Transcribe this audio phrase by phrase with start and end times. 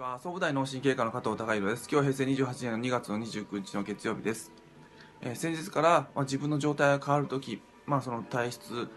[0.00, 0.18] は。
[0.18, 1.88] 総武大脳神経科の加藤孝弘です。
[1.90, 4.52] 今日は平成28年の2月の29日の月曜日です、
[5.22, 8.88] えー、先日から、まあ、自分の状態が変わるとき、まあ、その体質、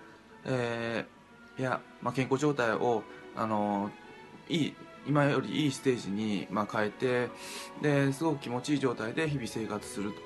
[0.46, 3.04] えー、や、まあ、健康状態を、
[3.36, 4.74] あのー、いい
[5.08, 7.30] 今よりいいステージに、まあ、変えて
[7.82, 10.18] ですごく気持ちいい状態で日々生活すると、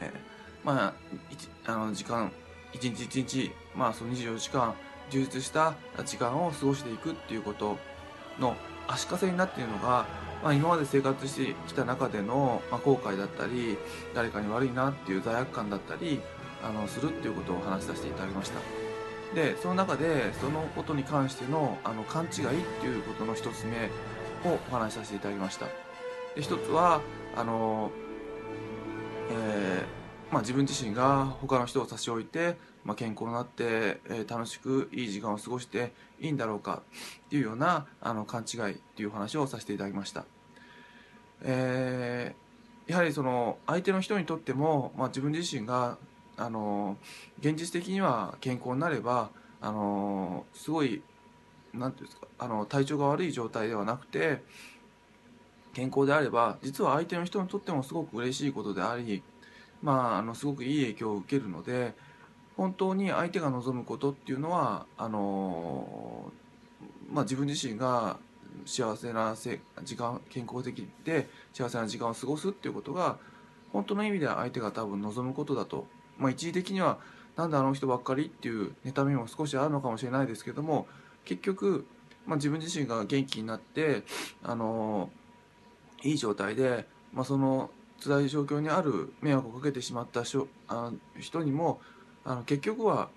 [0.00, 0.10] えー、
[0.62, 0.94] ま
[1.66, 2.30] ああの時間
[2.74, 4.74] 一日一日、まあ、その24時間
[5.08, 7.78] 充実した時間を過ごしていくっていうこと
[8.38, 8.54] の
[8.88, 10.06] 足かせになっているのが、
[10.42, 13.78] まあ、今まで生活してきた中での、まあ、後悔だったり
[14.14, 16.20] 誰かに悪いなっていう罪悪感だったり
[16.62, 18.60] あのするっていうことを話しさせていただきました。
[19.34, 23.90] でその中でそのことに関してのあの勘違いっていうことの一つ目
[24.48, 25.66] をお話しさせていただきました。
[25.66, 27.00] で一つは
[27.36, 27.90] あの、
[29.30, 29.95] えー
[30.30, 36.82] まあ、自分自身が他の人を差し置いてまあ、健康になって、えー、楽しくいい時間を過ごしていいんだろうか
[37.26, 40.24] っていうようなあの勘違いっていう話をさせていただきました。
[41.42, 45.98] えー、やはりその相手の人にとっても、まあ、自分自身が
[46.36, 46.96] あの
[47.40, 51.02] 現実的には健康になればあのすごい
[51.74, 54.42] なんていうんですかあの体調が悪い状態ではなくて
[55.74, 59.22] 健康であれば実は相手の人にとってもすごく嬉しいことであり
[59.82, 61.94] まああのすごくいい影響を受けるので
[62.56, 66.32] 本当に相手が望むことっていうのはあの
[67.10, 68.18] まあ、自分自身が
[68.64, 69.34] 幸せな
[69.84, 73.18] 時間健康的で幸せな時間を過ごすっていうことが
[73.72, 75.86] 本当の意味では相手が多分望むことだと、
[76.18, 76.98] まあ、一時的には
[77.36, 80.86] なんであの人ばっかりっていう妬みも少しあるのかもしれないですけども
[81.24, 81.86] 結局、
[82.26, 84.02] まあ、自分自身が元気になって
[84.42, 85.10] あの
[86.02, 87.70] いい状態で、まあ、その
[88.02, 91.80] 辛い状況にある迷惑をかけてしまったしょあ人にも
[92.24, 93.08] あの結局は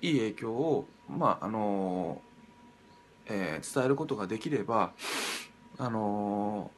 [0.00, 2.20] いい影響を、まああの
[3.26, 4.92] えー、伝えることができれば、
[5.78, 6.70] あの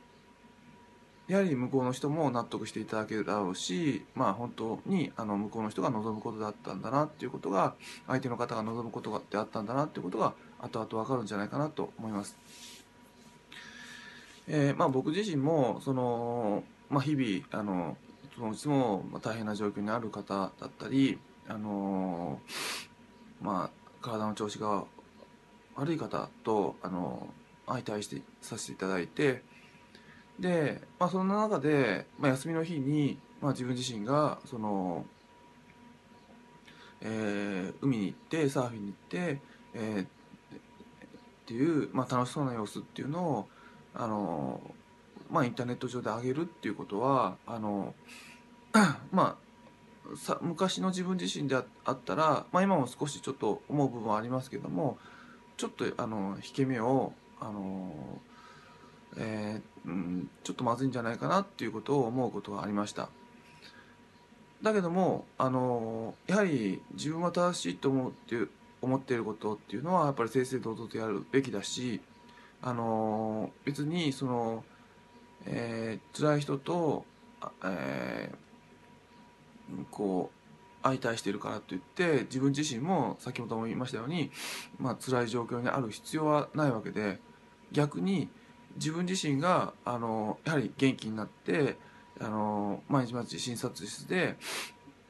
[1.29, 7.75] やはり向こうの人も納得していただけるだろうし、まあ、本当にあの向こうの人が望むことだったんだなっていうことが
[8.07, 12.39] 相手の方が望むことであったんだなっていうことが後々分かるんじゃないかなと思います。
[14.49, 17.97] えーまあ、僕自身もその、まあ、日々あの
[18.35, 21.19] そのいつも大変な状況にある方だったり
[21.49, 24.85] あのー、まあ体の調子が
[25.75, 29.43] 悪い方と、あのー、相対してさせていただいて
[30.39, 35.05] で、まあ、そんな中で、まあ、休みの日に、まあ、自分自身がその、
[37.01, 39.41] えー、海に行ってサーフィンに行って、
[39.75, 40.09] えー、っ
[41.47, 43.49] ていう、まあ、楽しそうな様子っていうのを
[43.99, 44.61] あの
[45.31, 47.95] まあ、インターネット上で上げるっていうことはあの
[49.11, 54.99] まあさ昔の自分自身であったら、まあ、今も少しちょっと思う部分はありますけども
[55.57, 57.93] ちょっとあの引け目をあの、
[59.17, 63.09] えー、うん、ちょっとまずいんじゃないかなっていうことを思うことがありました。
[64.63, 68.49] だけどもあのやはり自分は正しいと思うっていう
[68.81, 72.01] 思っていることっていうのはやっぱり正々堂々とやるべきだし
[72.67, 74.65] あの別にその、
[75.47, 77.05] えー、辛い人と、
[77.65, 78.47] えー
[79.91, 80.37] こう
[80.83, 84.31] 相対してるからといって自分自身も先ほども言いましたように、
[84.79, 87.19] まあ辛い状況にある必要はないわけで
[87.73, 88.29] 逆に
[88.77, 91.77] 自分自身があのやはり元気になって
[92.21, 94.37] あの毎日毎日診察室で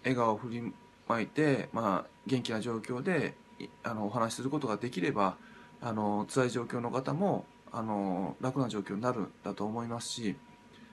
[0.03, 0.73] 笑顔を振り
[1.09, 3.35] まいて、まあ、元気な状況で
[3.83, 5.37] あのお話しすることができれば
[5.81, 10.37] あの辛い状況の方もあの楽な状況になるんだと思いますし、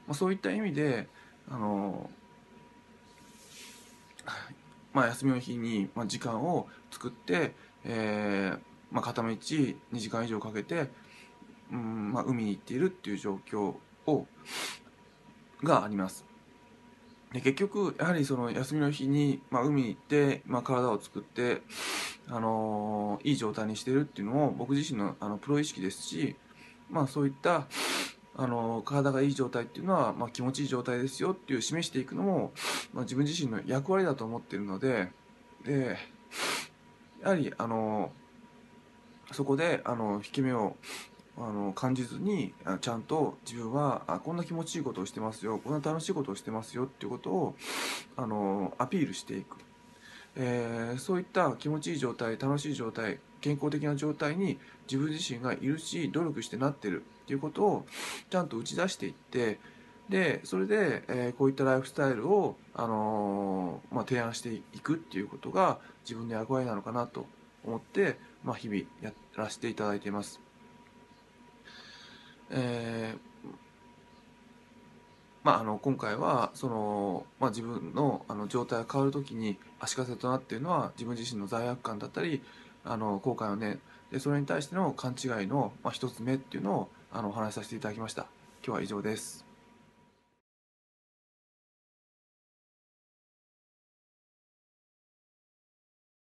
[0.08, 1.08] まあ、そういった意味で
[1.50, 2.10] あの
[4.94, 8.60] まあ、休みの日に、まあ、時間を作って、えー
[8.92, 10.88] まあ、片道2時間以上かけて、
[11.72, 13.74] うんまあ、海に行っているっていう状況
[14.06, 14.28] を
[15.64, 16.33] があります。
[17.34, 21.62] で結局やはりその休みの日に、まあ、海に行って、まあ、体を作って、
[22.30, 26.36] あのー、いい状態にしてるっていうのも僕自身のあのプロ意識ですし、
[26.92, 27.66] まあ、そういった
[28.36, 32.52] あの体がいい状態っていうのは、まあ、気持ちいい状態ですよっていう示していくのも、
[32.94, 35.10] まあ、自分自身の役割だと思ってるので
[35.66, 35.98] で
[37.22, 38.12] やはりあの
[39.32, 40.76] そこであの引き目を
[41.38, 47.56] あの感じずにちゃんと自分はあこんな気持ちいいことをしてますよこんな楽しいことをしてますよっていうことを
[48.16, 49.58] あのアピールしていく、
[50.36, 57.86] えー、そういった気持ちいい状態楽しい状態健康的な状態に自分自身がいるし努力してなってるっていうことを
[58.30, 59.60] ちゃんと打ち出していって
[60.10, 67.26] でそれで、えー、こういったライフスタイルを、あのー、まあ、提案していくっていうことが自分の役割なのかなと
[67.66, 70.42] 思って、まあ、日々やらせていただいています。
[72.50, 73.34] えー
[75.44, 82.42] まあ、あの今回はその、まあ、自分のあの状態が変わる時に足かせとなっているのは自分自身の罪悪感だったり
[82.86, 83.80] あの後悔の念
[84.12, 88.28] でそれに対しての勘違いの、まあ、一つ目っていうのをあのお話しさせていただきました。
[88.66, 89.53] 今日は以上です。